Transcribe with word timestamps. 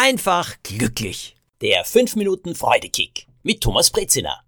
einfach 0.00 0.56
glücklich. 0.62 1.36
Der 1.60 1.84
5 1.84 2.16
Minuten 2.16 2.54
Freudekick 2.54 3.26
mit 3.42 3.60
Thomas 3.60 3.90
Brezina. 3.90 4.40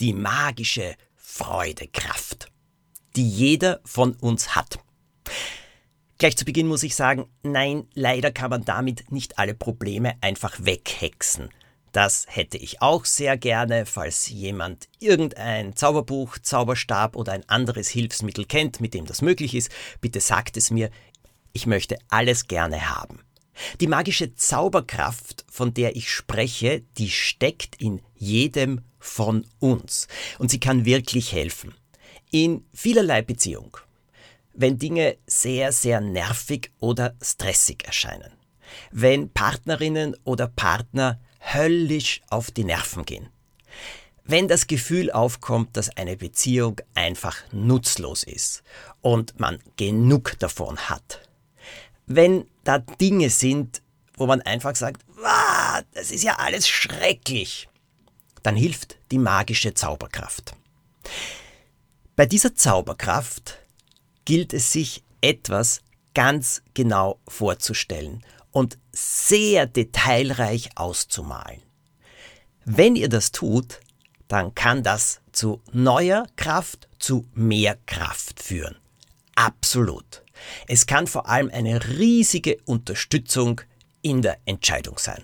Die 0.00 0.12
magische 0.12 0.96
Freudekraft, 1.14 2.52
die 3.16 3.26
jeder 3.26 3.80
von 3.86 4.12
uns 4.16 4.54
hat. 4.54 4.78
Gleich 6.18 6.36
zu 6.36 6.44
Beginn 6.44 6.66
muss 6.66 6.82
ich 6.82 6.94
sagen, 6.94 7.30
nein, 7.42 7.88
leider 7.94 8.32
kann 8.32 8.50
man 8.50 8.66
damit 8.66 9.10
nicht 9.10 9.38
alle 9.38 9.54
Probleme 9.54 10.16
einfach 10.20 10.56
weghexen. 10.60 11.48
Das 11.92 12.26
hätte 12.28 12.58
ich 12.58 12.82
auch 12.82 13.06
sehr 13.06 13.38
gerne, 13.38 13.86
falls 13.86 14.28
jemand 14.28 14.90
irgendein 14.98 15.74
Zauberbuch, 15.74 16.36
Zauberstab 16.36 17.16
oder 17.16 17.32
ein 17.32 17.48
anderes 17.48 17.88
Hilfsmittel 17.88 18.44
kennt, 18.44 18.82
mit 18.82 18.92
dem 18.92 19.06
das 19.06 19.22
möglich 19.22 19.54
ist, 19.54 19.70
bitte 20.02 20.20
sagt 20.20 20.58
es 20.58 20.70
mir. 20.70 20.90
Ich 21.54 21.64
möchte 21.66 21.96
alles 22.10 22.46
gerne 22.46 22.90
haben. 22.90 23.25
Die 23.80 23.86
magische 23.86 24.34
Zauberkraft, 24.34 25.44
von 25.50 25.74
der 25.74 25.96
ich 25.96 26.10
spreche, 26.10 26.82
die 26.98 27.10
steckt 27.10 27.80
in 27.80 28.00
jedem 28.14 28.80
von 28.98 29.46
uns. 29.58 30.08
Und 30.38 30.50
sie 30.50 30.60
kann 30.60 30.84
wirklich 30.84 31.32
helfen. 31.32 31.74
In 32.30 32.64
vielerlei 32.72 33.22
Beziehung. 33.22 33.76
Wenn 34.52 34.78
Dinge 34.78 35.16
sehr, 35.26 35.72
sehr 35.72 36.00
nervig 36.00 36.70
oder 36.80 37.14
stressig 37.22 37.84
erscheinen. 37.84 38.32
Wenn 38.90 39.30
Partnerinnen 39.30 40.16
oder 40.24 40.48
Partner 40.48 41.20
höllisch 41.54 42.22
auf 42.30 42.50
die 42.50 42.64
Nerven 42.64 43.04
gehen. 43.04 43.28
Wenn 44.24 44.48
das 44.48 44.66
Gefühl 44.66 45.12
aufkommt, 45.12 45.76
dass 45.76 45.96
eine 45.96 46.16
Beziehung 46.16 46.80
einfach 46.94 47.36
nutzlos 47.52 48.24
ist 48.24 48.64
und 49.00 49.38
man 49.38 49.60
genug 49.76 50.36
davon 50.40 50.76
hat. 50.76 51.20
Wenn 52.06 52.46
da 52.66 52.78
Dinge 52.78 53.30
sind, 53.30 53.82
wo 54.16 54.26
man 54.26 54.42
einfach 54.42 54.74
sagt, 54.76 55.02
das 55.94 56.10
ist 56.10 56.24
ja 56.24 56.36
alles 56.36 56.68
schrecklich, 56.68 57.68
dann 58.42 58.56
hilft 58.56 58.96
die 59.10 59.18
magische 59.18 59.74
Zauberkraft. 59.74 60.54
Bei 62.16 62.26
dieser 62.26 62.54
Zauberkraft 62.54 63.58
gilt 64.24 64.52
es 64.52 64.72
sich 64.72 65.02
etwas 65.20 65.82
ganz 66.14 66.62
genau 66.74 67.20
vorzustellen 67.28 68.24
und 68.52 68.78
sehr 68.92 69.66
detailreich 69.66 70.70
auszumalen. 70.76 71.62
Wenn 72.64 72.96
ihr 72.96 73.08
das 73.08 73.32
tut, 73.32 73.80
dann 74.28 74.54
kann 74.54 74.82
das 74.82 75.20
zu 75.30 75.60
neuer 75.72 76.26
Kraft, 76.36 76.88
zu 76.98 77.26
mehr 77.34 77.78
Kraft 77.86 78.42
führen. 78.42 78.76
Absolut. 79.34 80.22
Es 80.66 80.86
kann 80.86 81.06
vor 81.06 81.28
allem 81.28 81.50
eine 81.52 81.98
riesige 81.98 82.58
Unterstützung 82.64 83.60
in 84.02 84.22
der 84.22 84.38
Entscheidung 84.44 84.98
sein. 84.98 85.22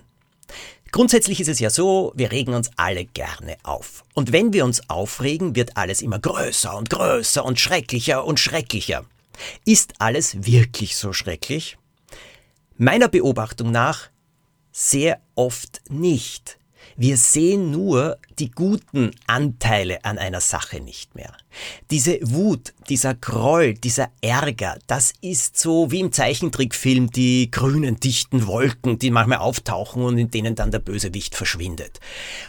Grundsätzlich 0.91 1.41
ist 1.41 1.47
es 1.47 1.59
ja 1.59 1.71
so, 1.71 2.13
wir 2.15 2.31
regen 2.31 2.53
uns 2.53 2.69
alle 2.75 3.05
gerne 3.05 3.57
auf. 3.63 4.03
Und 4.13 4.31
wenn 4.31 4.53
wir 4.53 4.63
uns 4.63 4.89
aufregen, 4.89 5.55
wird 5.55 5.75
alles 5.75 6.03
immer 6.03 6.19
größer 6.19 6.77
und 6.77 6.91
größer 6.91 7.43
und 7.43 7.59
schrecklicher 7.59 8.23
und 8.23 8.39
schrecklicher. 8.39 9.03
Ist 9.65 9.93
alles 9.97 10.45
wirklich 10.45 10.95
so 10.95 11.11
schrecklich? 11.11 11.77
Meiner 12.77 13.07
Beobachtung 13.07 13.71
nach 13.71 14.09
sehr 14.71 15.19
oft 15.33 15.81
nicht. 15.89 16.59
Wir 16.95 17.17
sehen 17.17 17.71
nur 17.71 18.17
die 18.39 18.51
guten 18.51 19.11
Anteile 19.27 20.03
an 20.05 20.17
einer 20.17 20.41
Sache 20.41 20.79
nicht 20.79 21.15
mehr. 21.15 21.33
Diese 21.91 22.19
Wut, 22.21 22.73
dieser 22.89 23.15
Groll, 23.15 23.73
dieser 23.73 24.09
Ärger, 24.21 24.77
das 24.87 25.13
ist 25.21 25.57
so 25.57 25.91
wie 25.91 25.99
im 25.99 26.11
Zeichentrickfilm 26.11 27.09
die 27.09 27.49
grünen 27.51 27.99
dichten 27.99 28.47
Wolken, 28.47 28.99
die 28.99 29.11
manchmal 29.11 29.39
auftauchen 29.39 30.03
und 30.03 30.17
in 30.17 30.31
denen 30.31 30.55
dann 30.55 30.71
der 30.71 30.79
Bösewicht 30.79 31.35
verschwindet. 31.35 31.99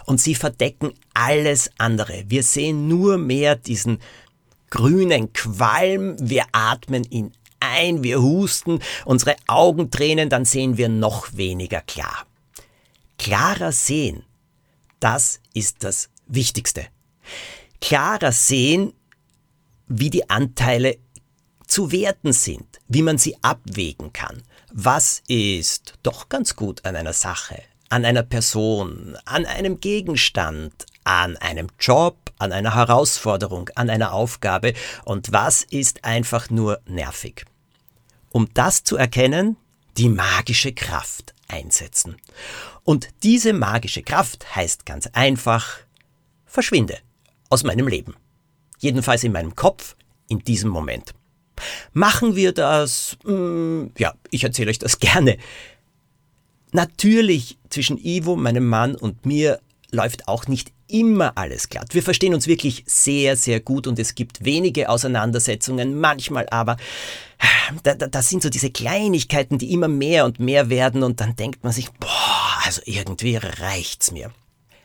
Und 0.07 0.21
sie 0.21 0.35
verdecken 0.35 0.93
alles 1.15 1.71
andere. 1.79 2.25
Wir 2.29 2.43
sehen 2.43 2.89
nur 2.89 3.19
mehr 3.19 3.57
diesen 3.57 3.99
grünen 4.71 5.33
Qualm, 5.33 6.17
wir 6.21 6.45
atmen 6.53 7.05
ihn 7.11 7.33
ein, 7.61 8.03
wir 8.03 8.21
husten, 8.21 8.81
unsere 9.05 9.37
Augen 9.47 9.91
tränen, 9.91 10.29
dann 10.29 10.45
sehen 10.45 10.77
wir 10.77 10.89
noch 10.89 11.37
weniger 11.37 11.81
klar. 11.81 12.27
Klarer 13.25 13.73
sehen, 13.73 14.23
das 15.01 15.41
ist 15.55 15.83
das 15.83 16.11
Wichtigste. 16.27 16.85
Klarer 17.81 18.33
sehen, 18.33 18.93
wie 19.87 20.11
die 20.11 20.29
Anteile 20.29 20.99
zu 21.67 21.91
werten 21.91 22.35
sind, 22.35 22.81
wie 22.87 23.01
man 23.01 23.17
sie 23.17 23.35
abwägen 23.41 24.13
kann. 24.13 24.43
Was 24.75 25.23
ist 25.27 25.95
doch 26.03 26.29
ganz 26.29 26.55
gut 26.55 26.85
an 26.85 26.97
einer 26.97 27.15
Sache, 27.15 27.63
an 27.89 28.05
einer 28.05 28.25
Person, 28.25 29.17
an 29.25 29.47
einem 29.47 29.81
Gegenstand, 29.81 30.85
an 31.05 31.39
einem 31.39 31.69
Job, 31.81 32.31
an 32.37 32.53
einer 32.53 32.75
Herausforderung, 32.75 33.71
an 33.75 33.89
einer 33.89 34.13
Aufgabe 34.13 34.75
und 35.07 35.33
was 35.33 35.63
ist 35.63 36.05
einfach 36.05 36.51
nur 36.51 36.79
nervig. 36.87 37.47
Um 38.33 38.51
das 38.53 38.85
zu 38.85 38.99
erkennen, 38.99 39.57
die 39.97 40.11
magische 40.11 40.75
Kraft 40.75 41.34
einsetzen. 41.49 42.17
Und 42.83 43.09
diese 43.23 43.53
magische 43.53 44.03
Kraft 44.03 44.55
heißt 44.55 44.87
ganz 44.87 45.09
einfach, 45.13 45.79
verschwinde 46.47 46.99
aus 47.51 47.65
meinem 47.65 47.89
Leben. 47.89 48.15
Jedenfalls 48.79 49.25
in 49.25 49.33
meinem 49.33 49.55
Kopf 49.55 49.97
in 50.29 50.41
diesem 50.41 50.71
Moment. 50.71 51.15
Machen 51.93 52.37
wir 52.37 52.53
das? 52.53 53.17
Hm, 53.25 53.93
ja, 53.99 54.15
ich 54.31 54.45
erzähle 54.45 54.71
euch 54.71 54.79
das 54.79 54.99
gerne. 55.01 55.39
Natürlich 56.73 57.59
zwischen 57.71 57.99
Ivo, 57.99 58.37
meinem 58.37 58.67
Mann 58.67 58.97
und 58.97 59.27
mir 59.27 59.61
läuft 59.91 60.27
auch 60.27 60.49
nicht 60.49 60.74
immer 60.89 61.37
alles 61.37 61.69
glatt. 61.69 61.95
Wir 61.95 62.03
verstehen 62.03 62.35
uns 62.35 62.47
wirklich 62.47 62.85
sehr, 62.87 63.37
sehr 63.37 63.61
gut 63.61 63.87
und 63.87 63.99
es 63.99 64.15
gibt 64.15 64.45
wenige 64.45 64.89
Auseinandersetzungen, 64.89 65.99
manchmal 65.99 66.49
aber, 66.51 66.77
da, 67.83 67.95
da, 67.95 68.07
das 68.07 68.29
sind 68.29 68.43
so 68.43 68.51
diese 68.51 68.71
Kleinigkeiten, 68.71 69.59
die 69.59 69.73
immer 69.73 69.89
mehr 69.89 70.25
und 70.25 70.39
mehr 70.39 70.71
werden 70.71 71.03
und 71.03 71.21
dann 71.21 71.37
denkt 71.37 71.65
man 71.65 71.73
sich, 71.73 71.91
boah, 71.93 72.09
also 72.65 72.83
irgendwie 72.85 73.37
reicht's 73.37 74.13
mir. 74.13 74.33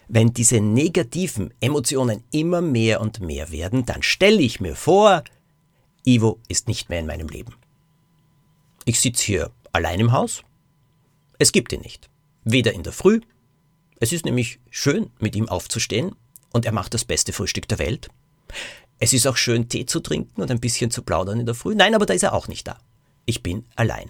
Wenn 0.08 0.34
diese 0.34 0.60
negativen 0.60 1.54
Emotionen 1.60 2.24
immer 2.32 2.62
mehr 2.62 3.00
und 3.02 3.20
mehr 3.20 3.52
werden, 3.52 3.86
dann 3.86 4.02
stelle 4.02 4.42
ich 4.42 4.60
mir 4.60 4.76
vor, 4.76 5.24
Ivo 6.04 6.40
ist 6.48 6.68
nicht 6.68 6.90
mehr 6.90 7.00
in 7.00 7.06
meinem 7.06 7.28
Leben. 7.28 7.54
Ich 8.86 9.00
sitze 9.00 9.24
hier 9.24 9.52
allein 9.72 10.00
im 10.00 10.12
Haus. 10.12 10.42
Es 11.38 11.52
gibt 11.52 11.72
ihn 11.74 11.82
nicht. 11.82 12.10
Weder 12.44 12.74
in 12.74 12.84
der 12.84 12.94
Früh 12.94 13.22
es 14.00 14.12
ist 14.12 14.26
nämlich 14.26 14.60
schön, 14.70 15.12
mit 15.20 15.36
ihm 15.36 15.50
aufzustehen 15.50 16.16
und 16.52 16.66
er 16.66 16.72
macht 16.72 16.94
das 16.94 17.06
beste 17.06 17.34
Frühstück 17.34 17.68
der 17.68 17.80
Welt. 17.80 18.10
Es 19.00 19.14
ist 19.14 19.28
auch 19.28 19.38
schön, 19.38 19.70
Tee 19.70 19.86
zu 19.86 20.00
trinken 20.00 20.42
und 20.42 20.52
ein 20.52 20.60
bisschen 20.60 20.92
zu 20.92 21.04
plaudern 21.04 21.40
in 21.40 21.46
der 21.46 21.56
Früh. 21.56 21.76
Nein, 21.76 21.96
aber 21.96 22.06
da 22.06 22.14
ist 22.14 22.24
er 22.24 22.34
auch 22.34 22.48
nicht 22.48 22.68
da. 22.68 22.78
Ich 23.26 23.44
bin 23.44 23.66
allein. 23.76 24.10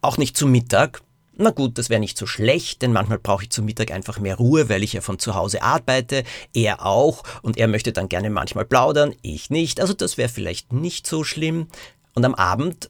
Auch 0.00 0.18
nicht 0.18 0.36
zum 0.36 0.52
Mittag. 0.52 1.02
Na 1.36 1.50
gut, 1.50 1.78
das 1.78 1.90
wäre 1.90 1.98
nicht 1.98 2.16
so 2.16 2.26
schlecht, 2.26 2.82
denn 2.82 2.92
manchmal 2.92 3.18
brauche 3.18 3.44
ich 3.44 3.50
zum 3.50 3.64
Mittag 3.64 3.90
einfach 3.90 4.20
mehr 4.20 4.36
Ruhe, 4.36 4.68
weil 4.68 4.84
ich 4.84 4.92
ja 4.92 5.00
von 5.00 5.18
zu 5.18 5.34
Hause 5.34 5.62
arbeite. 5.62 6.22
Er 6.52 6.86
auch 6.86 7.24
und 7.42 7.56
er 7.56 7.66
möchte 7.66 7.92
dann 7.92 8.08
gerne 8.08 8.30
manchmal 8.30 8.64
plaudern, 8.64 9.14
ich 9.22 9.50
nicht. 9.50 9.80
Also 9.80 9.94
das 9.94 10.16
wäre 10.16 10.28
vielleicht 10.28 10.72
nicht 10.72 11.08
so 11.08 11.24
schlimm. 11.24 11.66
Und 12.14 12.24
am 12.24 12.36
Abend, 12.36 12.88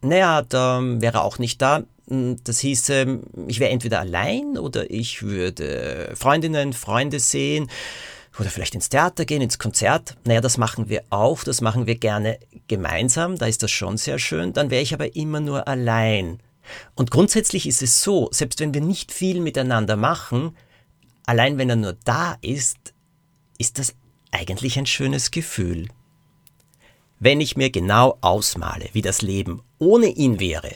naja, 0.00 0.42
da 0.42 0.80
wäre 0.82 1.18
er 1.18 1.24
auch 1.24 1.38
nicht 1.38 1.62
da. 1.62 1.84
Hm, 2.08 2.36
das 2.44 2.60
hieße, 2.60 3.20
ich 3.48 3.60
wäre 3.60 3.70
entweder 3.70 4.00
allein 4.00 4.58
oder 4.58 4.90
ich 4.90 5.22
würde 5.22 6.12
Freundinnen, 6.14 6.72
Freunde 6.72 7.20
sehen 7.20 7.68
oder 8.38 8.50
vielleicht 8.50 8.74
ins 8.74 8.88
Theater 8.88 9.24
gehen, 9.24 9.42
ins 9.42 9.58
Konzert. 9.58 10.16
Naja, 10.24 10.40
das 10.40 10.58
machen 10.58 10.88
wir 10.88 11.02
auch, 11.10 11.44
das 11.44 11.60
machen 11.60 11.86
wir 11.86 11.96
gerne 11.96 12.38
gemeinsam, 12.68 13.36
da 13.36 13.46
ist 13.46 13.62
das 13.62 13.70
schon 13.70 13.96
sehr 13.96 14.18
schön. 14.18 14.52
Dann 14.52 14.70
wäre 14.70 14.82
ich 14.82 14.94
aber 14.94 15.16
immer 15.16 15.40
nur 15.40 15.68
allein. 15.68 16.38
Und 16.94 17.10
grundsätzlich 17.10 17.66
ist 17.66 17.82
es 17.82 18.02
so, 18.02 18.28
selbst 18.30 18.60
wenn 18.60 18.74
wir 18.74 18.80
nicht 18.80 19.12
viel 19.12 19.40
miteinander 19.40 19.96
machen, 19.96 20.56
allein 21.26 21.58
wenn 21.58 21.70
er 21.70 21.76
nur 21.76 21.96
da 22.04 22.36
ist, 22.42 22.94
ist 23.58 23.78
das 23.78 23.94
eigentlich 24.30 24.78
ein 24.78 24.86
schönes 24.86 25.30
Gefühl. 25.30 25.88
Wenn 27.20 27.40
ich 27.40 27.56
mir 27.56 27.70
genau 27.70 28.18
ausmale, 28.20 28.88
wie 28.92 29.02
das 29.02 29.22
Leben 29.22 29.62
ohne 29.78 30.06
ihn 30.06 30.38
wäre, 30.38 30.70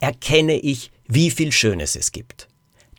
erkenne 0.00 0.58
ich, 0.58 0.90
wie 1.06 1.30
viel 1.30 1.52
Schönes 1.52 1.96
es 1.96 2.12
gibt. 2.12 2.48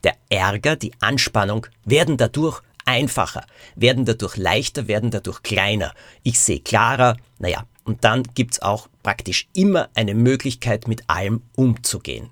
Der 0.04 0.16
Ärger, 0.30 0.76
die 0.76 0.92
Anspannung 1.00 1.68
werden 1.84 2.18
dadurch 2.18 2.62
einfacher, 2.86 3.46
werden 3.76 4.06
dadurch 4.06 4.38
leichter, 4.38 4.88
werden 4.88 5.12
dadurch 5.12 5.42
kleiner. 5.42 5.94
Ich 6.24 6.40
sehe 6.40 6.60
klarer, 6.60 7.18
naja, 7.40 7.66
und 7.84 8.04
dann 8.04 8.24
gibt's 8.36 8.62
auch 8.62 8.88
praktisch 9.04 9.48
immer 9.54 9.90
eine 9.96 10.14
Möglichkeit, 10.14 10.88
mit 10.88 11.10
allem 11.10 11.42
umzugehen. 11.56 12.30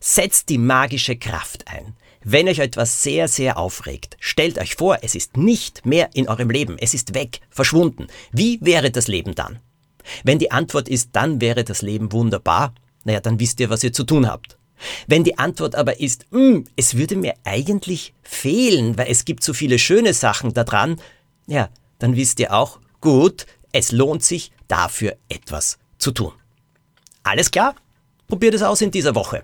Setzt 0.00 0.48
die 0.48 0.58
magische 0.58 1.16
Kraft 1.16 1.68
ein. 1.68 1.94
Wenn 2.24 2.48
euch 2.48 2.58
etwas 2.58 3.02
sehr, 3.02 3.28
sehr 3.28 3.58
aufregt, 3.58 4.16
stellt 4.18 4.58
euch 4.58 4.74
vor, 4.74 4.98
es 5.02 5.14
ist 5.14 5.36
nicht 5.36 5.86
mehr 5.86 6.10
in 6.14 6.28
eurem 6.28 6.50
Leben, 6.50 6.76
es 6.78 6.94
ist 6.94 7.14
weg, 7.14 7.40
verschwunden. 7.48 8.08
Wie 8.32 8.58
wäre 8.60 8.90
das 8.90 9.08
Leben 9.08 9.34
dann? 9.34 9.60
Wenn 10.24 10.38
die 10.38 10.50
Antwort 10.50 10.88
ist, 10.88 11.10
dann 11.12 11.40
wäre 11.40 11.64
das 11.64 11.82
Leben 11.82 12.12
wunderbar, 12.12 12.74
naja, 13.04 13.20
dann 13.20 13.40
wisst 13.40 13.60
ihr, 13.60 13.70
was 13.70 13.84
ihr 13.84 13.92
zu 13.92 14.04
tun 14.04 14.28
habt. 14.28 14.56
Wenn 15.06 15.24
die 15.24 15.38
Antwort 15.38 15.74
aber 15.74 16.00
ist, 16.00 16.26
hm, 16.30 16.64
es 16.76 16.96
würde 16.96 17.16
mir 17.16 17.34
eigentlich 17.44 18.14
fehlen, 18.22 18.96
weil 18.96 19.10
es 19.10 19.24
gibt 19.24 19.42
so 19.42 19.52
viele 19.52 19.78
schöne 19.78 20.14
Sachen 20.14 20.54
daran, 20.54 21.00
ja, 21.46 21.68
dann 21.98 22.16
wisst 22.16 22.38
ihr 22.40 22.52
auch, 22.52 22.78
gut, 23.00 23.46
es 23.72 23.92
lohnt 23.92 24.22
sich 24.22 24.52
dafür 24.68 25.16
etwas 25.28 25.78
zu 25.98 26.12
tun. 26.12 26.32
Alles 27.22 27.50
klar? 27.50 27.74
Probiert 28.28 28.54
es 28.54 28.62
aus 28.62 28.80
in 28.80 28.90
dieser 28.90 29.14
Woche. 29.14 29.42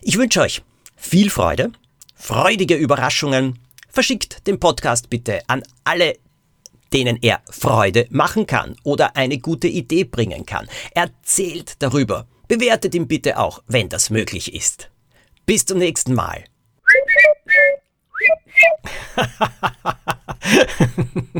Ich 0.00 0.16
wünsche 0.18 0.40
euch 0.40 0.62
viel 0.96 1.30
Freude, 1.30 1.72
freudige 2.14 2.74
Überraschungen. 2.74 3.58
Verschickt 3.88 4.46
den 4.46 4.60
Podcast 4.60 5.10
bitte 5.10 5.40
an 5.48 5.62
alle, 5.84 6.16
denen 6.92 7.18
er 7.20 7.40
Freude 7.50 8.06
machen 8.10 8.46
kann 8.46 8.76
oder 8.84 9.16
eine 9.16 9.38
gute 9.38 9.68
Idee 9.68 10.04
bringen 10.04 10.46
kann. 10.46 10.68
Erzählt 10.94 11.76
darüber. 11.78 12.26
Bewertet 12.48 12.94
ihn 12.94 13.08
bitte 13.08 13.38
auch, 13.38 13.62
wenn 13.66 13.88
das 13.88 14.10
möglich 14.10 14.54
ist. 14.54 14.90
Bis 15.46 15.64
zum 15.64 15.78
nächsten 15.78 16.14
Mal. 16.14 16.44